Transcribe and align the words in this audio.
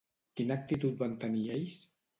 Quina 0.39 0.57
actitud 0.61 0.97
van 1.05 1.15
tenir 1.27 1.47
ells? 1.59 1.81